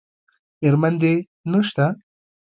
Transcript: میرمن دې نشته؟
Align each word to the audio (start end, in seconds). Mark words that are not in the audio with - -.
میرمن 0.61 0.93
دې 1.01 1.13
نشته؟ 1.51 1.85